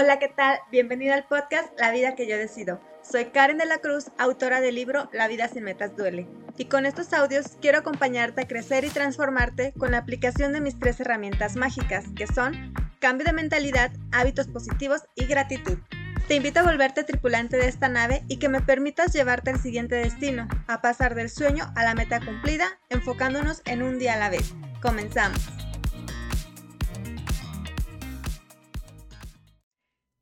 [0.00, 0.60] Hola, ¿qué tal?
[0.70, 2.80] Bienvenido al podcast La vida que yo decido.
[3.02, 6.28] Soy Karen de la Cruz, autora del libro La vida sin metas duele.
[6.56, 10.78] Y con estos audios quiero acompañarte a crecer y transformarte con la aplicación de mis
[10.78, 15.78] tres herramientas mágicas, que son cambio de mentalidad, hábitos positivos y gratitud.
[16.28, 19.96] Te invito a volverte tripulante de esta nave y que me permitas llevarte al siguiente
[19.96, 24.30] destino, a pasar del sueño a la meta cumplida, enfocándonos en un día a la
[24.30, 24.54] vez.
[24.80, 25.67] Comenzamos.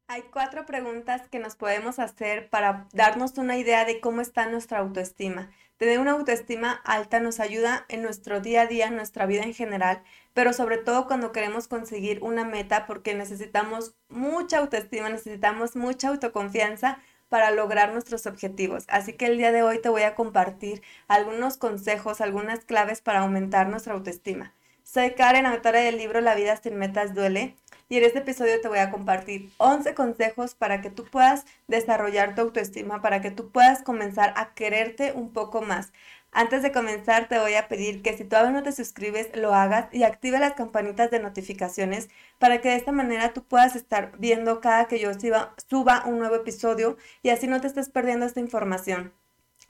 [0.09, 4.79] Hay cuatro preguntas que nos podemos hacer para darnos una idea de cómo está nuestra
[4.79, 5.51] autoestima.
[5.79, 9.53] Tener una autoestima alta nos ayuda en nuestro día a día, en nuestra vida en
[9.53, 16.09] general, pero sobre todo cuando queremos conseguir una meta porque necesitamos mucha autoestima, necesitamos mucha
[16.11, 18.85] autoconfianza para lograr nuestros objetivos.
[18.87, 23.21] Así que el día de hoy te voy a compartir algunos consejos, algunas claves para
[23.21, 24.55] aumentar nuestra autoestima.
[24.89, 27.57] Soy Karen, autora del libro La vida sin metas duele
[27.89, 32.37] y en este episodio te voy a compartir 11 consejos para que tú puedas desarrollar
[32.37, 35.93] tu autoestima, para que tú puedas comenzar a quererte un poco más.
[36.31, 39.93] Antes de comenzar te voy a pedir que si todavía no te suscribes lo hagas
[39.93, 42.09] y active las campanitas de notificaciones
[42.39, 46.21] para que de esta manera tú puedas estar viendo cada que yo suba, suba un
[46.21, 49.13] nuevo episodio y así no te estés perdiendo esta información.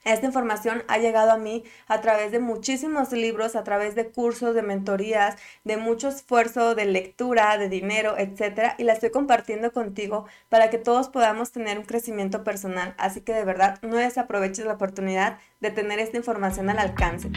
[0.06, 4.54] Esta información ha llegado a mí a través de muchísimos libros, a través de cursos,
[4.54, 10.26] de mentorías, de mucho esfuerzo, de lectura, de dinero, etcétera, y la estoy compartiendo contigo
[10.48, 12.94] para que todos podamos tener un crecimiento personal.
[12.98, 17.32] Así que de verdad no desaproveches la oportunidad de tener esta información al alcance.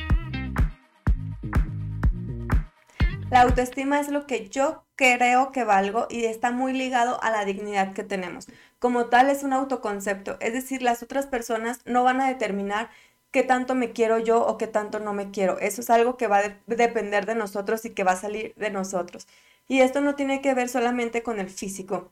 [3.31, 7.45] La autoestima es lo que yo creo que valgo y está muy ligado a la
[7.45, 8.47] dignidad que tenemos.
[8.79, 12.89] Como tal es un autoconcepto, es decir, las otras personas no van a determinar
[13.31, 15.59] qué tanto me quiero yo o qué tanto no me quiero.
[15.59, 18.71] Eso es algo que va a depender de nosotros y que va a salir de
[18.71, 19.27] nosotros.
[19.67, 22.11] Y esto no tiene que ver solamente con el físico.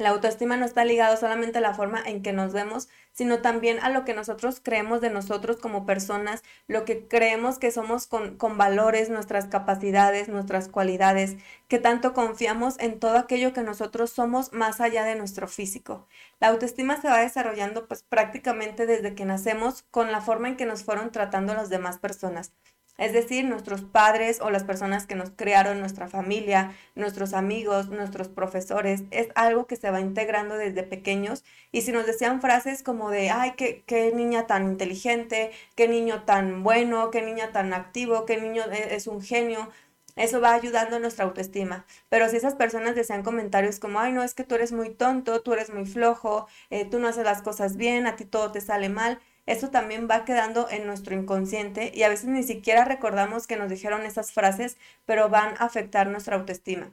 [0.00, 3.78] La autoestima no está ligada solamente a la forma en que nos vemos, sino también
[3.80, 8.38] a lo que nosotros creemos de nosotros como personas, lo que creemos que somos con,
[8.38, 11.36] con, valores, nuestras capacidades, nuestras cualidades,
[11.68, 16.08] que tanto confiamos en todo aquello que nosotros somos más allá de nuestro físico.
[16.40, 20.64] La autoestima se va desarrollando pues prácticamente desde que nacemos con la forma en que
[20.64, 22.52] nos fueron tratando las demás personas
[23.00, 28.28] es decir, nuestros padres o las personas que nos crearon, nuestra familia, nuestros amigos, nuestros
[28.28, 33.10] profesores, es algo que se va integrando desde pequeños y si nos decían frases como
[33.10, 38.26] de, ay, qué, qué niña tan inteligente, qué niño tan bueno, qué niña tan activo,
[38.26, 39.70] qué niño e, es un genio,
[40.16, 41.86] eso va ayudando a nuestra autoestima.
[42.10, 45.40] Pero si esas personas decían comentarios como, ay, no, es que tú eres muy tonto,
[45.40, 48.60] tú eres muy flojo, eh, tú no haces las cosas bien, a ti todo te
[48.60, 53.46] sale mal, eso también va quedando en nuestro inconsciente y a veces ni siquiera recordamos
[53.46, 56.92] que nos dijeron esas frases, pero van a afectar nuestra autoestima.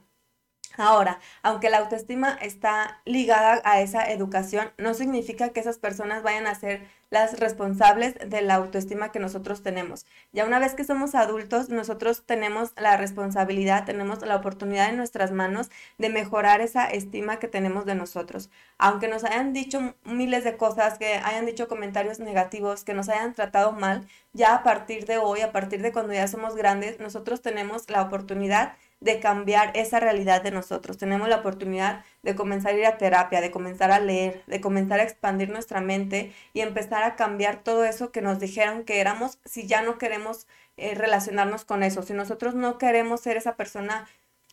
[0.76, 6.46] Ahora, aunque la autoestima está ligada a esa educación, no significa que esas personas vayan
[6.46, 10.06] a ser las responsables de la autoestima que nosotros tenemos.
[10.32, 15.32] Ya una vez que somos adultos, nosotros tenemos la responsabilidad, tenemos la oportunidad en nuestras
[15.32, 18.50] manos de mejorar esa estima que tenemos de nosotros.
[18.78, 23.32] Aunque nos hayan dicho miles de cosas, que hayan dicho comentarios negativos, que nos hayan
[23.34, 27.42] tratado mal, ya a partir de hoy, a partir de cuando ya somos grandes, nosotros
[27.42, 30.98] tenemos la oportunidad de cambiar esa realidad de nosotros.
[30.98, 35.00] Tenemos la oportunidad de comenzar a ir a terapia, de comenzar a leer, de comenzar
[35.00, 39.38] a expandir nuestra mente y empezar a cambiar todo eso que nos dijeron que éramos
[39.44, 44.08] si ya no queremos eh, relacionarnos con eso, si nosotros no queremos ser esa persona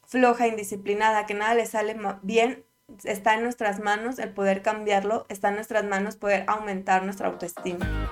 [0.06, 2.64] floja, indisciplinada, que nada le sale bien,
[3.04, 8.12] está en nuestras manos el poder cambiarlo, está en nuestras manos poder aumentar nuestra autoestima.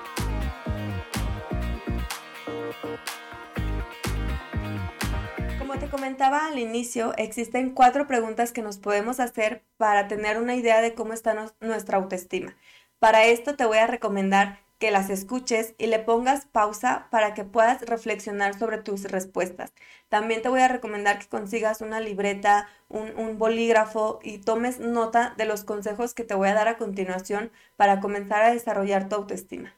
[5.94, 10.96] comentaba al inicio, existen cuatro preguntas que nos podemos hacer para tener una idea de
[10.96, 12.56] cómo está nuestra autoestima.
[13.04, 17.44] Para esto te voy a recomendar que las escuches y le pongas pausa para que
[17.44, 19.74] puedas reflexionar sobre tus respuestas.
[20.08, 25.44] También te voy a recomendar que consigas una libreta, un, bolígrafo y tomes nota de
[25.44, 29.76] los consejos que te voy a dar a continuación para comenzar a desarrollar tu autoestima.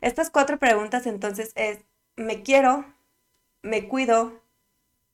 [0.00, 1.80] Estas cuatro preguntas entonces es,
[2.14, 2.84] ¿me quiero?
[3.62, 4.44] ¿Me cuido?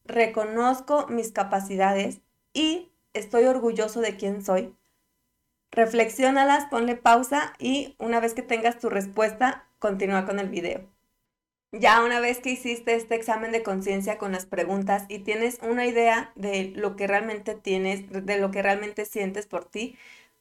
[0.05, 2.20] reconozco mis capacidades
[2.53, 4.75] y estoy orgulloso de quién soy.
[5.72, 10.88] Reflexiónalas, ponle pausa y una vez que tengas tu respuesta, continúa con el video.
[11.72, 15.87] Ya una vez que hiciste este examen de conciencia con las preguntas y tienes una
[15.87, 19.96] idea de lo que realmente tienes, de lo que realmente sientes por ti,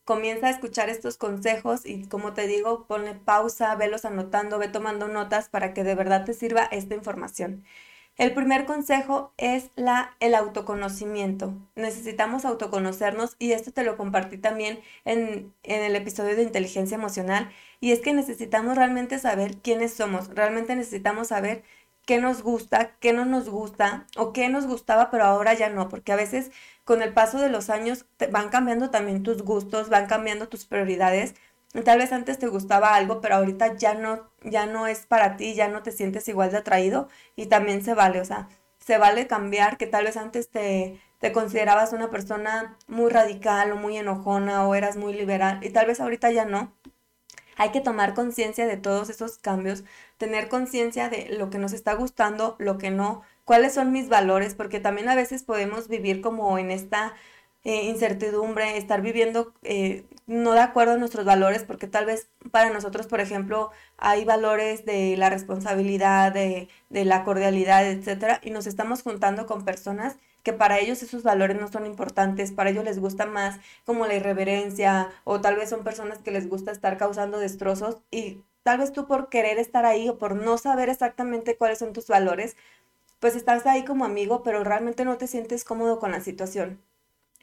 [0.05, 5.07] comienza a escuchar estos consejos y como te digo, ponle pausa, velos anotando, ve tomando
[5.07, 7.63] notas para que de verdad te sirva esta información.
[8.19, 11.53] El primer consejo es la, el autoconocimiento.
[11.75, 17.49] Necesitamos autoconocernos y esto te lo compartí también en, en el episodio de inteligencia emocional.
[17.79, 21.63] Y es que necesitamos realmente saber quiénes somos, realmente necesitamos saber
[22.05, 25.87] qué nos gusta, qué no nos gusta o qué nos gustaba pero ahora ya no,
[25.87, 26.51] porque a veces
[26.83, 30.65] con el paso de los años te van cambiando también tus gustos, van cambiando tus
[30.65, 31.35] prioridades.
[31.85, 35.53] Tal vez antes te gustaba algo, pero ahorita ya no, ya no es para ti,
[35.53, 38.49] ya no te sientes igual de atraído y también se vale, o sea,
[38.79, 43.75] se vale cambiar, que tal vez antes te, te considerabas una persona muy radical o
[43.75, 46.73] muy enojona o eras muy liberal y tal vez ahorita ya no.
[47.57, 49.83] Hay que tomar conciencia de todos esos cambios,
[50.17, 54.55] tener conciencia de lo que nos está gustando, lo que no, cuáles son mis valores,
[54.55, 57.13] porque también a veces podemos vivir como en esta
[57.63, 62.69] eh, incertidumbre, estar viviendo eh, no de acuerdo a nuestros valores, porque tal vez para
[62.71, 68.67] nosotros, por ejemplo, hay valores de la responsabilidad, de, de la cordialidad, etcétera, y nos
[68.67, 72.99] estamos juntando con personas que para ellos esos valores no son importantes, para ellos les
[72.99, 77.39] gusta más como la irreverencia o tal vez son personas que les gusta estar causando
[77.39, 81.79] destrozos y tal vez tú por querer estar ahí o por no saber exactamente cuáles
[81.79, 82.55] son tus valores,
[83.19, 86.81] pues estás ahí como amigo, pero realmente no te sientes cómodo con la situación.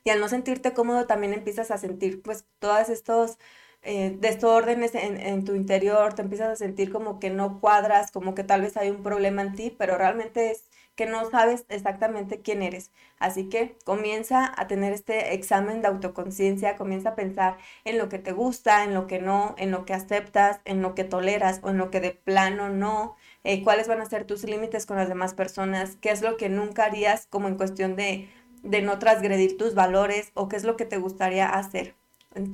[0.06, 3.38] Y al no sentirte cómodo también empiezas a sentir pues todas estos
[3.82, 8.44] eh, desórdenes en, tu interior, te empiezas a sentir como que no cuadras, como que
[8.44, 12.62] tal vez hay un problema en ti, pero realmente es que no sabes exactamente quién
[12.62, 12.92] eres.
[13.18, 18.20] Así que comienza a tener este examen de autoconciencia, comienza a pensar en lo que
[18.20, 21.70] te gusta, en lo que no, en lo que aceptas, en lo que toleras o
[21.70, 25.08] en lo que de plano no, eh, cuáles van a ser tus límites con las
[25.08, 28.28] demás personas, qué es lo que nunca harías como en cuestión de,
[28.66, 31.94] de no transgredir tus valores o qué es lo que te gustaría hacer.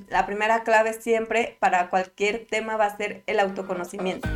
[0.09, 4.29] La primera clave siempre para cualquier tema va a ser el autoconocimiento.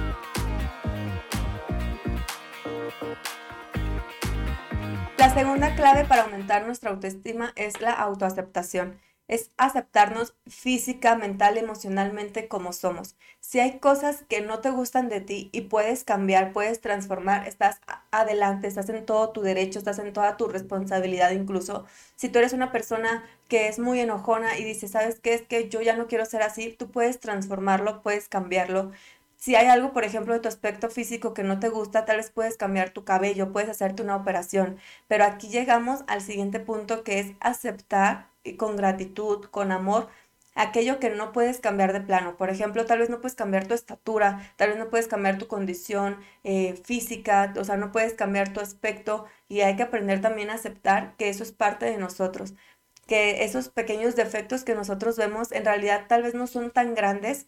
[5.18, 8.98] La segunda clave para aumentar nuestra autoestima es la autoaceptación.
[9.28, 13.16] Es aceptarnos física, mental, emocionalmente como somos.
[13.40, 17.80] Si hay cosas que no te gustan de ti y puedes cambiar, puedes transformar, estás
[18.10, 21.84] adelante, estás en todo tu derecho, estás en toda tu responsabilidad incluso.
[22.16, 25.34] Si tú eres una persona que es muy enojona y dices, ¿sabes qué?
[25.34, 28.92] Es que yo ya no quiero ser así, tú puedes transformarlo, puedes cambiarlo
[29.36, 32.30] si hay algo, por ejemplo, de tu aspecto físico que no te gusta, tal vez
[32.30, 34.78] puedes cambiar tu cabello, puedes hacerte una operación.
[35.08, 40.08] Pero aquí llegamos al siguiente punto que es aceptar con gratitud, con amor,
[40.54, 42.36] aquello que no puedes cambiar de plano.
[42.36, 45.46] Por ejemplo, tal vez no puedes cambiar tu estatura, tal vez no puedes cambiar tu
[45.48, 50.50] condición eh, física, o sea, no puedes cambiar tu aspecto y hay que aprender también
[50.50, 52.54] a aceptar que eso es parte de nosotros,
[53.06, 57.46] que esos pequeños defectos que nosotros vemos en realidad tal vez no son tan grandes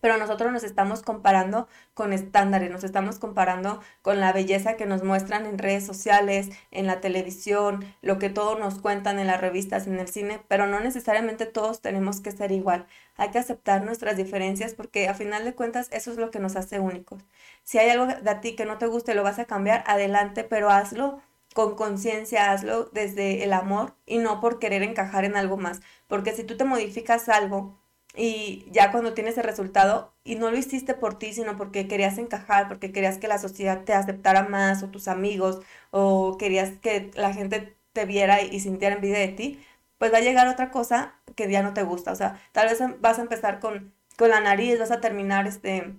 [0.00, 5.02] pero nosotros nos estamos comparando con estándares, nos estamos comparando con la belleza que nos
[5.02, 9.86] muestran en redes sociales, en la televisión, lo que todos nos cuentan en las revistas,
[9.86, 12.86] en el cine, pero no necesariamente todos tenemos que ser igual.
[13.16, 16.56] Hay que aceptar nuestras diferencias porque a final de cuentas eso es lo que nos
[16.56, 17.24] hace únicos.
[17.64, 20.70] Si hay algo de ti que no te guste lo vas a cambiar, adelante, pero
[20.70, 21.20] hazlo
[21.54, 25.80] con conciencia, hazlo desde el amor y no por querer encajar en algo más.
[26.06, 27.76] Porque si tú te modificas algo
[28.14, 32.18] y ya cuando tienes el resultado y no lo hiciste por ti, sino porque querías
[32.18, 35.60] encajar, porque querías que la sociedad te aceptara más o tus amigos
[35.90, 39.64] o querías que la gente te viera y, sintiera envidia de ti,
[39.98, 42.12] pues va a llegar otra cosa que ya no te gusta.
[42.12, 45.94] O sea, tal vez vas a empezar con, con la nariz, vas a terminar este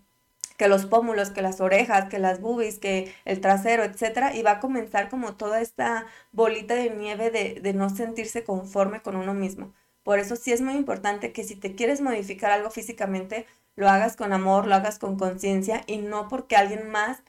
[0.57, 4.51] que los pómulos, que las orejas, que las boobies, que el trasero, etcétera, y va
[4.53, 9.33] a comenzar como toda esta bolita de nieve de, de no sentirse conforme con uno
[9.33, 9.73] mismo.
[10.03, 14.15] Por eso sí es muy importante que si te quieres modificar algo físicamente, lo hagas
[14.17, 17.21] con amor, lo hagas con conciencia y no porque alguien más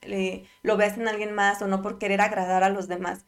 [0.62, 3.24] lo veas en alguien más o no por querer agradar a los demás.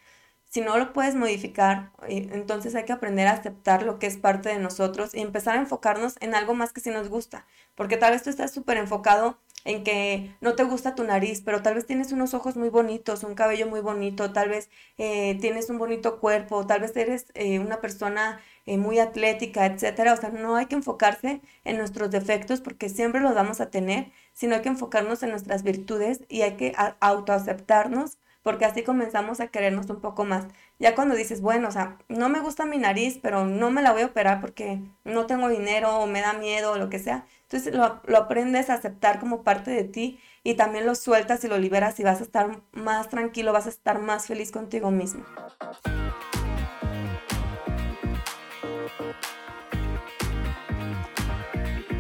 [0.53, 4.19] Si no lo puedes modificar, eh, entonces hay que aprender a aceptar lo que es
[4.19, 7.47] parte de nosotros y empezar a enfocarnos en algo más que si nos gusta.
[7.75, 11.63] Porque tal vez tú estás súper enfocado en que no te gusta tu nariz, pero
[11.63, 14.69] tal vez tienes unos ojos muy bonitos, un cabello muy bonito, tal vez
[14.99, 20.13] eh, tienes un bonito cuerpo, tal vez eres eh, una persona eh, muy atlética, etcétera.
[20.13, 24.13] O sea, no hay que enfocarse en nuestros defectos porque siempre los vamos a tener,
[24.33, 29.49] sino hay que enfocarnos en nuestras virtudes y hay que autoaceptarnos porque así comenzamos a
[29.49, 30.47] querernos un poco más.
[30.79, 33.93] Ya cuando dices, bueno, o sea, no me gusta mi nariz, pero no me la
[33.93, 37.25] voy a operar porque no tengo dinero o me da miedo o lo que sea.
[37.43, 41.49] Entonces lo, lo aprendes a aceptar como parte de ti y también lo sueltas y
[41.49, 45.25] lo liberas y vas a estar más tranquilo, vas a estar más feliz contigo mismo.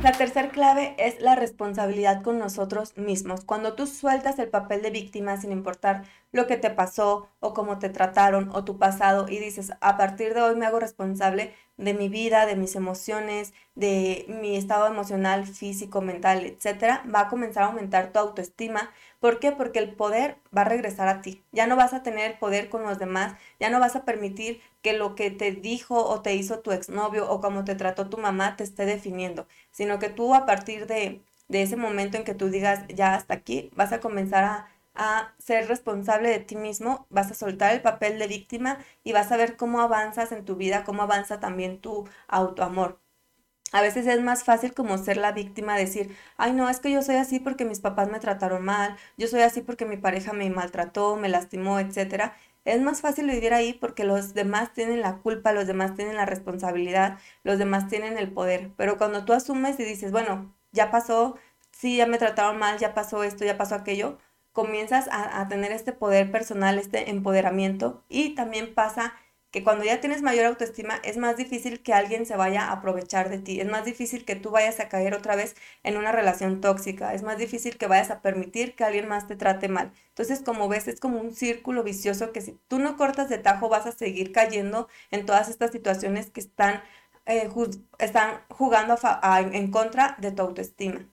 [0.02, 3.44] La tercera clave es la responsabilidad con nosotros mismos.
[3.44, 7.78] Cuando tú sueltas el papel de víctima sin importar lo que te pasó o cómo
[7.78, 11.94] te trataron o tu pasado y dices, a partir de hoy me hago responsable de
[11.94, 17.62] mi vida, de mis emociones, de mi estado emocional, físico, mental, etcétera, va a comenzar
[17.62, 18.90] a aumentar tu autoestima.
[19.23, 19.52] ¿Por qué?
[19.52, 21.43] Porque el poder va a regresar a ti.
[21.52, 24.93] Ya no vas a tener poder con los demás, ya no vas a permitir que
[24.95, 28.57] lo que te dijo o te hizo tu exnovio o cómo te trató tu mamá
[28.57, 32.50] te esté definiendo, sino que tú a partir de, de ese momento en que tú
[32.50, 37.31] digas ya hasta aquí, vas a comenzar a a ser responsable de ti mismo, vas
[37.31, 40.85] a soltar el papel de víctima y vas a ver cómo avanzas en tu vida,
[40.85, 42.99] cómo avanza también tu autoamor.
[43.73, 47.02] A veces es más fácil como ser la víctima, decir, ay no, es que yo
[47.02, 50.49] soy así porque mis papás me trataron mal, yo soy así porque mi pareja me
[50.50, 52.33] maltrató, me lastimó, etc.
[52.64, 56.26] Es más fácil vivir ahí porque los demás tienen la culpa, los demás tienen la
[56.26, 58.71] responsabilidad, los demás tienen el poder.
[58.76, 61.37] Pero cuando tú asumes y dices, bueno, ya pasó,
[61.73, 64.19] sí, ya me trataron mal, ya pasó esto, ya pasó aquello,
[64.52, 69.14] comienzas a, tener este poder personal, este empoderamiento y también pasa
[69.52, 73.28] que cuando ya tienes mayor autoestima es más difícil que alguien se vaya a aprovechar
[73.28, 75.54] de ti, es más difícil que tú vayas a caer otra vez
[75.85, 79.37] en una relación tóxica, es más difícil que vayas a permitir que alguien más te
[79.37, 79.92] trate mal.
[80.09, 83.68] Entonces, como ves, es como un círculo vicioso que si tú no cortas de tajo
[83.68, 86.82] vas a seguir cayendo en todas estas situaciones que están,
[87.26, 87.49] eh,
[87.99, 88.97] están jugando
[89.52, 91.06] en contra de tu autoestima.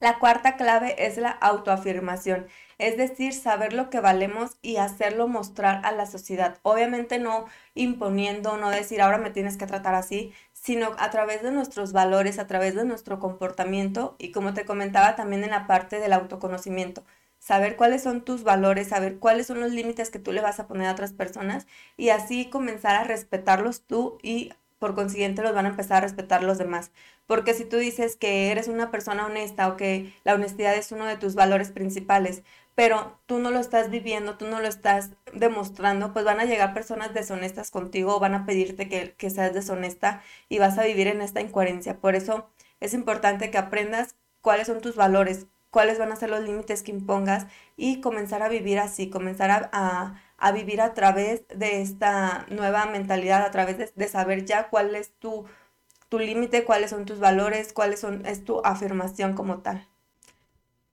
[0.00, 2.46] La cuarta clave es la autoafirmación,
[2.78, 6.58] es decir, saber lo que valemos y hacerlo mostrar a la sociedad.
[6.62, 11.52] Obviamente no imponiendo, no decir ahora me tienes que tratar así, sino a través de
[11.52, 16.00] nuestros valores, a través de nuestro comportamiento y como te comentaba también en la parte
[16.00, 17.04] del autoconocimiento.
[17.38, 20.66] Saber cuáles son tus valores, saber cuáles son los límites que tú le vas a
[20.66, 21.66] poner a otras personas
[21.96, 26.42] y así comenzar a respetarlos tú y por consiguiente los van a empezar a respetar
[26.42, 26.90] los demás.
[27.26, 31.06] Porque si tú dices que eres una persona honesta o que la honestidad es uno
[31.06, 32.42] de tus valores principales,
[32.76, 36.74] pero tú no lo estás viviendo, tú no lo estás demostrando, pues van a llegar
[36.74, 41.20] personas deshonestas contigo, van a pedirte que, que seas deshonesta y vas a vivir en
[41.20, 41.98] esta incoherencia.
[41.98, 46.44] Por eso es importante que aprendas cuáles son tus valores, cuáles van a ser los
[46.44, 51.80] límites que impongas y comenzar a vivir así, comenzar a a vivir a través de
[51.80, 55.46] esta nueva mentalidad, a través de, saber ya cuál es tu,
[56.08, 59.86] tu límite, cuáles son tus valores, cuáles son, es tu afirmación como tal.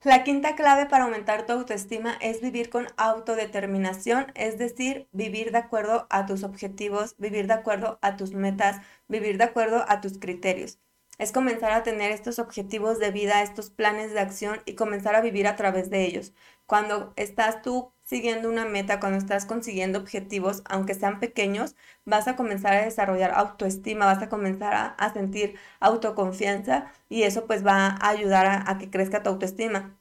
[0.03, 5.59] La quinta clave para aumentar tu autoestima es vivir con autodeterminación, es decir, vivir de
[5.59, 10.19] acuerdo a tus objetivos, vivir de acuerdo a tus metas, vivir de acuerdo a tus
[10.19, 10.77] criterios.
[11.19, 15.21] Es comenzar a tener estos objetivos de vida, estos planes de acción y comenzar a
[15.21, 16.33] vivir a través de ellos.
[16.65, 22.35] Cuando estás tú siguiendo una meta, cuando estás consiguiendo objetivos, aunque sean pequeños, vas a
[22.35, 28.09] comenzar a desarrollar autoestima, vas a comenzar a, sentir autoconfianza y eso pues va a
[28.09, 29.97] ayudar a, a que crezca tu autoestima.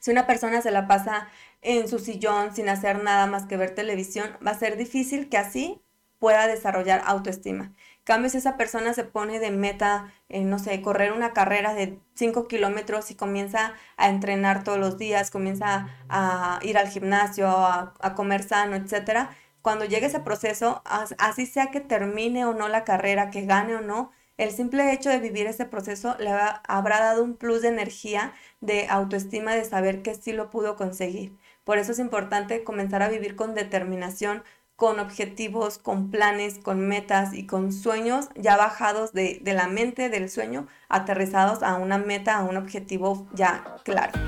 [0.00, 1.28] Si una persona se la pasa
[1.62, 5.38] en su sillón sin hacer nada más que ver televisión, va a ser difícil que
[5.38, 5.80] así
[6.18, 7.74] pueda desarrollar autoestima
[8.10, 12.00] cambio, si esa persona se pone de meta, eh, no sé, correr una carrera de
[12.14, 17.94] 5 kilómetros y comienza a entrenar todos los días, comienza a ir al gimnasio, a,
[18.16, 19.30] comer sano, etcétera,
[19.62, 20.82] cuando llegue ese proceso,
[21.18, 25.08] así sea que termine o no la carrera, que gane o no, el simple hecho
[25.08, 26.30] de vivir ese proceso le
[26.66, 31.36] habrá dado un plus de energía, de autoestima, de saber que sí lo pudo conseguir.
[31.62, 34.42] Por eso es importante comenzar a vivir con determinación,
[34.80, 40.30] con objetivos, con planes, con metas y con sueños ya bajados de, la mente del
[40.30, 44.18] sueño, aterrizados a una meta, a un objetivo ya claro.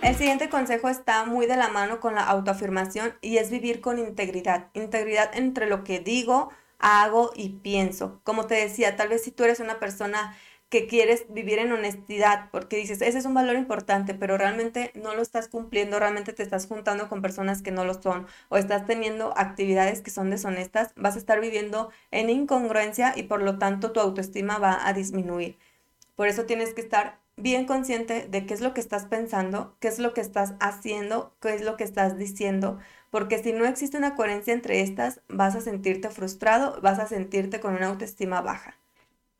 [0.00, 3.98] El siguiente consejo está muy de la mano con la autoafirmación y es vivir con
[3.98, 4.70] integridad.
[4.72, 8.22] Integridad entre lo que digo, hago y pienso.
[8.24, 10.34] Como te decía, tal vez si tú eres una persona
[10.74, 15.14] que quieres vivir en honestidad, porque dices, ese es un valor importante, pero realmente no
[15.14, 18.84] lo estás cumpliendo, realmente te estás juntando con personas que no lo son, o estás
[18.84, 23.92] teniendo actividades que son deshonestas, vas a estar viviendo en incongruencia y por lo tanto
[23.92, 25.58] tu autoestima va a disminuir.
[26.16, 29.86] Por eso tienes que estar bien consciente de qué es lo que estás pensando, qué
[29.86, 32.80] es lo que estás haciendo, qué es lo que estás diciendo,
[33.12, 37.60] porque si no existe una coherencia entre estas, vas a sentirte frustrado, vas a sentirte
[37.60, 38.74] con una autoestima baja.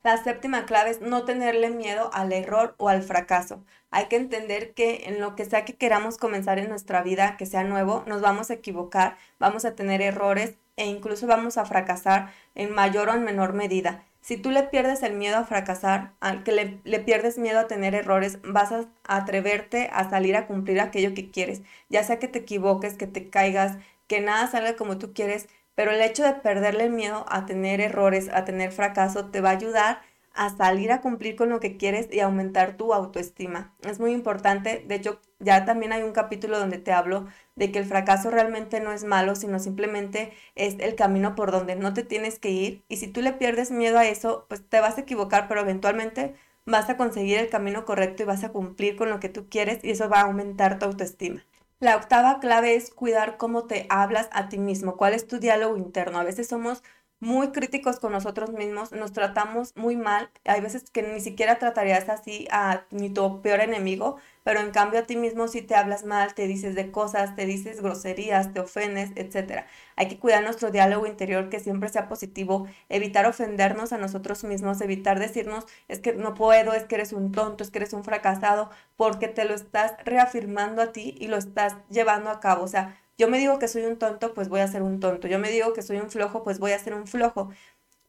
[0.05, 3.65] La séptima clave es no tenerle miedo al error o al fracaso.
[3.91, 7.47] Hay que entender que en lo que sea que queramos comenzar en nuestra vida, que
[7.47, 12.31] sea nuevo, nos vamos a equivocar, vamos a tener errores e incluso vamos a fracasar
[12.55, 14.05] en mayor o en menor medida.
[14.21, 17.95] Si tú le pierdes el miedo a fracasar, al que le, pierdes miedo a tener
[17.95, 21.63] errores, vas a atreverte a salir a cumplir aquello que quieres.
[21.89, 25.91] Ya sea que te equivoques, que te caigas, que nada salga como tú quieres, pero
[25.93, 29.53] el hecho de perderle el miedo a tener errores, a tener fracaso, te va a
[29.53, 30.01] ayudar
[30.35, 33.73] a salir a cumplir con lo que quieres y aumentar tu autoestima.
[33.83, 37.79] Es muy importante, de hecho ya también hay un capítulo donde te hablo de que
[37.79, 42.03] el fracaso realmente no es malo, sino simplemente es el camino por donde no te
[42.03, 45.03] tienes que ir y si tú le pierdes miedo a eso, pues te vas a
[45.03, 46.35] equivocar, pero eventualmente
[46.67, 49.85] vas a conseguir el camino correcto y vas a cumplir con lo que tú quieres
[49.85, 51.45] y eso va a aumentar tu autoestima.
[51.79, 55.77] La octava clave es cuidar cómo te hablas a ti mismo, cuál es tu diálogo
[55.77, 56.19] interno.
[56.19, 56.83] A veces somos
[57.25, 60.31] muy críticos con nosotros mismos, nos tratamos muy mal.
[60.45, 65.01] Hay veces que ni siquiera tratarías así a ni tu peor enemigo, pero en cambio
[65.01, 68.61] a ti mismo si te hablas mal, te dices de cosas, te dices groserías, te
[68.61, 69.65] ofendes, etc.
[69.97, 74.83] Hay que cuidar nuestro diálogo interior que siempre sea positivo, evitar ofendernos a nosotros mismos,
[74.83, 78.05] evitar decirnos es que no puedo, es que eres un tonto, es que eres un
[78.05, 82.65] fracasado, porque te lo estás reafirmando a ti y lo estás llevando a cabo.
[82.65, 85.29] O sea, yo me digo que soy un tonto, pues voy a ser un tonto.
[85.29, 87.51] Yo me digo que soy un flojo, pues voy a ser un flojo.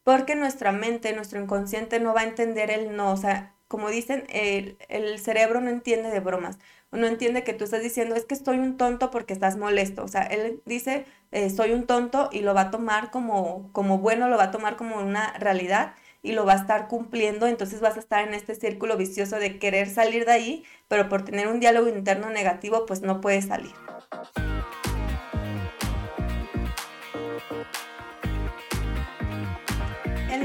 [0.04, 3.12] Porque nuestra mente, nuestro inconsciente no va a entender el no.
[3.12, 4.76] O sea, como dicen, el,
[5.18, 6.58] cerebro no entiende de bromas.
[6.92, 10.04] No entiende que tú estás diciendo, es que estoy un tonto porque estás molesto.
[10.04, 13.98] O sea, él dice, eh, soy un tonto y lo va a tomar como, como
[13.98, 17.80] bueno, lo va a tomar como una realidad y lo va a estar cumpliendo, entonces
[17.80, 21.46] vas a estar en este círculo vicioso de querer salir de ahí, pero por tener
[21.46, 23.72] un diálogo interno negativo, pues no puedes salir.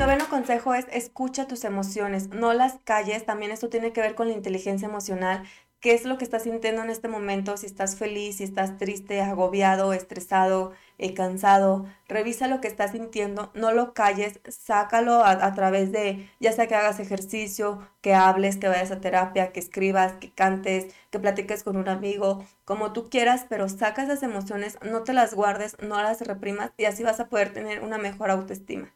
[0.02, 3.24] Noveno consejo es escucha tus emociones, no las calles.
[3.24, 5.44] También esto tiene que ver con la inteligencia emocional.
[5.80, 7.56] ¿Qué es lo que estás sintiendo en este momento?
[7.56, 11.86] Si estás feliz, si estás triste, agobiado, estresado, eh, cansado.
[12.08, 16.68] Revisa lo que estás sintiendo, no lo calles, sácalo a, a, través de, ya sea
[16.68, 21.64] que hagas ejercicio, que hables, que vayas a terapia, que escribas, que cantes, que platiques
[21.64, 26.02] con un amigo, como tú quieras, pero saca esas emociones, no te las guardes, no
[26.02, 28.92] las reprimas y así vas a poder tener una mejor autoestima.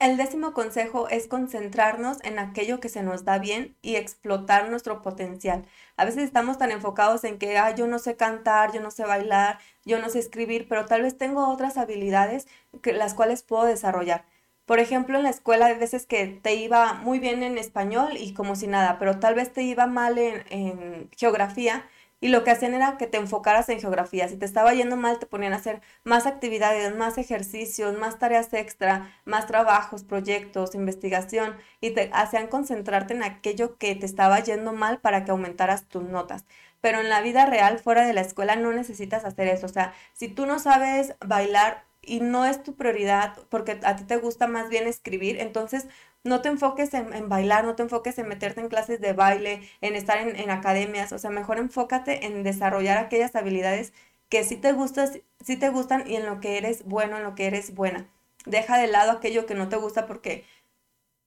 [0.00, 5.02] El décimo consejo es concentrarnos en aquello que se nos da bien y explotar nuestro
[5.02, 5.66] potencial.
[5.98, 9.04] A veces estamos tan enfocados en que, ah, yo no sé cantar, yo no sé
[9.04, 12.48] bailar, yo no sé escribir, pero tal vez tengo otras habilidades
[12.82, 14.24] que, las cuales puedo desarrollar.
[14.64, 18.32] Por ejemplo, en la escuela hay veces que te iba muy bien en español y
[18.32, 21.84] como si nada, pero tal vez te iba mal en, en geografía
[22.20, 24.28] y lo que hacían era que te enfocaras en geografía.
[24.28, 28.52] Si te estaba yendo mal, te ponían a hacer más actividades, más ejercicios, más tareas
[28.52, 34.72] extra, más trabajos, proyectos, investigación y te hacían concentrarte en aquello que te estaba yendo
[34.72, 36.44] mal para que aumentaras tus notas.
[36.80, 39.66] Pero en la vida real, fuera de la escuela, no necesitas hacer eso.
[39.66, 44.04] O sea, si tú no sabes bailar y no es tu prioridad porque a ti
[44.04, 45.86] te gusta más bien escribir, entonces
[46.24, 49.94] no te enfoques en, bailar, no te enfoques en meterte en clases de baile, en
[49.94, 53.92] estar en, academias, o sea, mejor enfócate en desarrollar aquellas habilidades
[54.28, 57.34] que sí te, gustas, sí te gustan y en lo que eres bueno, en lo
[57.34, 58.06] que eres buena.
[58.46, 60.44] Deja de lado aquello que no te gusta porque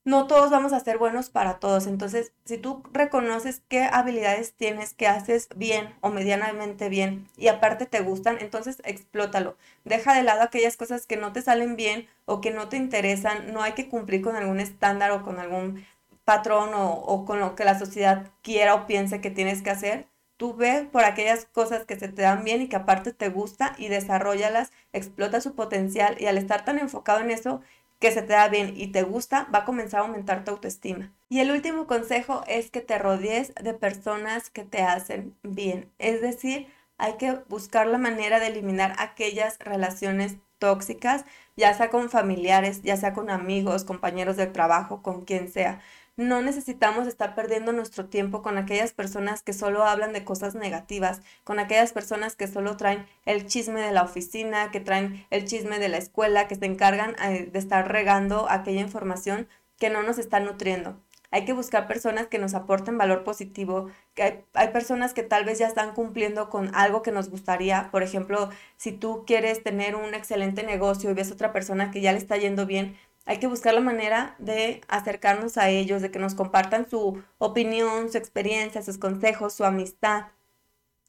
[0.06, 1.88] no todos vamos a ser buenos para todos.
[1.88, 7.86] Entonces, si tú reconoces qué habilidades tienes, que haces bien o medianamente bien y aparte
[7.86, 9.58] te gustan, entonces explótalo.
[9.86, 13.54] Deja de lado aquellas cosas que no te salen bien o que no te interesan.
[13.54, 15.86] No hay que cumplir con algún estándar o con algún
[16.26, 20.08] patrón o, o con lo que la sociedad quiera o piense que tienes que hacer.
[20.38, 23.76] Tú ve por aquellas cosas que se te dan bien y que aparte te gusta
[23.78, 27.62] y desarrollalas, explota su potencial y al estar tan enfocado en eso,
[28.04, 31.14] que se te da bien y te gusta, va a comenzar a aumentar tu autoestima.
[31.30, 35.90] Y el último consejo es que te rodees de personas que te hacen bien.
[36.00, 41.24] Es decir, hay que buscar la manera de eliminar aquellas relaciones tóxicas,
[41.56, 45.80] ya sea con familiares, ya sea con amigos, compañeros de trabajo, con quien sea.
[46.16, 51.22] No necesitamos estar perdiendo nuestro tiempo con aquellas personas que solo hablan de cosas negativas,
[51.44, 55.80] con aquellas personas que solo traen el chisme de la oficina, que traen el chisme
[55.80, 59.48] de la escuela, que se encargan eh, de estar regando aquella información
[59.80, 61.02] que no nos está nutriendo.
[61.32, 65.58] Hay que buscar personas que nos aporten valor positivo, hay, hay, personas que tal vez
[65.58, 67.90] ya están cumpliendo con algo que nos gustaría.
[67.90, 72.12] Por ejemplo, si tú quieres tener un excelente negocio y ves otra persona que ya
[72.12, 76.20] le está yendo bien, hay que buscar la manera de acercarnos a ellos, de que
[76.20, 80.28] nos compartan su opinión, su experiencia, sus consejos, su amistad.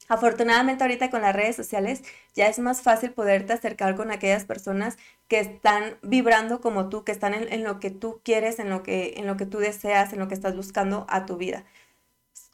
[0.08, 2.02] Afortunadamente ahorita con las redes sociales
[2.34, 4.98] ya es más fácil poderte acercar con aquellas personas
[5.28, 8.82] que están vibrando como tú, que están en, en, lo que tú quieres, en lo
[8.82, 11.64] que, en lo que tú deseas, en lo que estás buscando a tu vida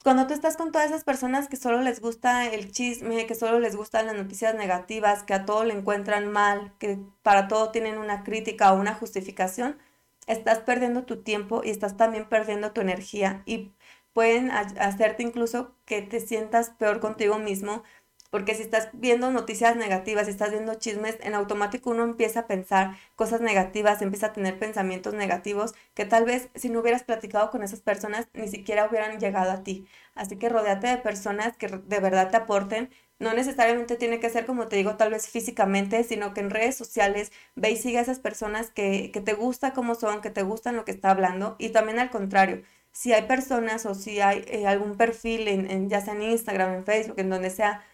[0.02, 3.60] cuando tú estás con todas esas personas que solo les gusta el chisme, que solo
[3.60, 7.98] les gustan las noticias negativas, que a todo le encuentran mal, que para todo tienen
[7.98, 9.78] una crítica o una justificación,
[10.26, 13.72] estás perdiendo tu tiempo y estás también perdiendo tu energía y
[14.12, 17.82] pueden hacerte incluso que te sientas peor contigo mismo
[18.30, 22.46] porque si estás viendo noticias negativas, si estás viendo chismes, en automático uno empieza a
[22.46, 27.50] pensar cosas negativas, empieza a tener pensamientos negativos que tal vez si no hubieras platicado
[27.50, 29.86] con esas personas ni siquiera hubieran llegado a ti.
[30.14, 32.90] Así que rodeate de personas que de verdad te aporten.
[33.18, 36.76] No necesariamente tiene que ser, como te digo, tal vez físicamente, sino que en redes
[36.76, 40.42] sociales ve y sigue a esas personas que, que te gusta cómo son, que te
[40.42, 41.54] gustan lo que está hablando.
[41.58, 42.62] Y también al contrario,
[42.92, 46.84] si hay personas o si hay eh, algún perfil, en, ya sea en Instagram, en
[46.84, 47.84] Facebook, en donde sea,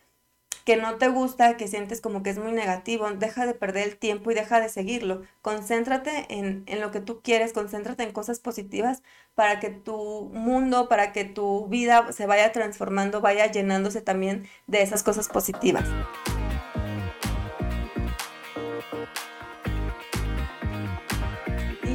[0.65, 3.97] que no te gusta, que sientes como que es muy negativo, deja de perder el
[3.97, 5.23] tiempo y deja de seguirlo.
[5.43, 9.03] Concéntrate en, en, lo que tú quieres, concéntrate en cosas positivas
[9.35, 14.83] para que tu mundo, para que tu vida se vaya transformando, vaya llenándose también de
[14.83, 15.85] esas cosas positivas.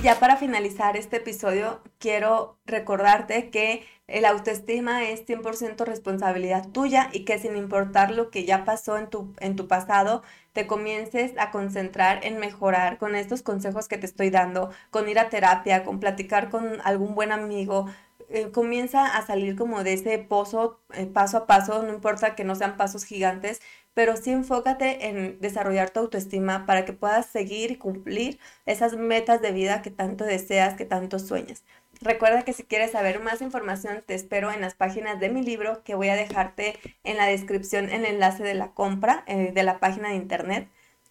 [0.02, 7.26] ya para finalizar este episodio, quiero recordarte que el autoestima es 100% responsabilidad tuya y
[7.26, 11.52] que sin importar lo que ya pasó en tu, en tu pasado, te comiences a
[11.52, 16.00] concentrar en mejorar con estos consejos que te estoy dando, con ir a terapia, con
[16.00, 17.88] platicar con algún buen amigo,
[18.30, 22.46] eh, comienza a salir como de ese pozo eh, paso a paso, no importa que
[22.46, 23.62] no sean pasos gigantes,
[23.94, 29.42] pero sí enfócate en desarrollar tu autoestima para que puedas seguir y cumplir esas metas
[29.42, 31.64] de vida que tanto deseas, que tanto sueñas.
[32.02, 35.84] Recuerda que si quieres saber más información, te espero en las páginas de mi libro
[35.84, 39.80] que voy a dejarte en la descripción el enlace de la compra eh, de la
[39.80, 40.68] página de internet.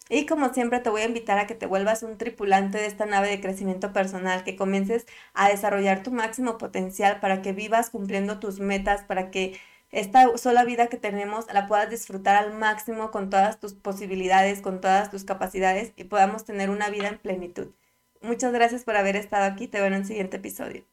[0.09, 3.05] Y como siempre te voy a invitar a que te vuelvas un tripulante de esta
[3.05, 8.39] nave de crecimiento personal, que comiences a desarrollar tu máximo potencial para que vivas cumpliendo
[8.39, 9.57] tus metas, para que
[9.91, 14.81] esta sola vida que tenemos la puedas disfrutar al máximo con todas tus posibilidades, con
[14.81, 17.69] todas tus capacidades y podamos tener una vida en plenitud.
[18.21, 20.85] Muchas gracias por haber estado aquí, te veo en el siguiente episodio.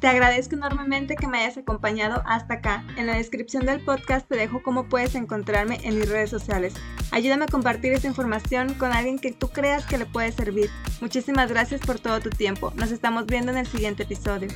[0.00, 2.84] Te agradezco enormemente que me hayas acompañado hasta acá.
[2.96, 6.74] En la descripción del podcast te dejo cómo puedes encontrarme en mis redes sociales.
[7.12, 10.70] Ayúdame a compartir esta información con alguien que tú creas que le puede servir.
[11.00, 12.72] Muchísimas gracias por todo tu tiempo.
[12.74, 14.48] Nos estamos viendo en el siguiente episodio.